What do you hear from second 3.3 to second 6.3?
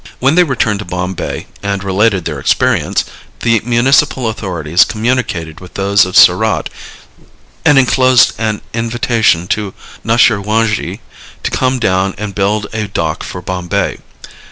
the municipal authorities communicated with those of